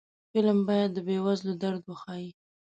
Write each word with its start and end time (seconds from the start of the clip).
فلم 0.31 0.59
باید 0.67 0.89
د 0.93 0.97
بې 1.07 1.17
وزلو 1.25 1.53
درد 1.63 1.83
وښيي 1.87 2.29